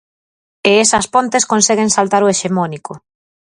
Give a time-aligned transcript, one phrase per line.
[0.69, 2.93] E esas pontes conseguen saltar o hexemónico.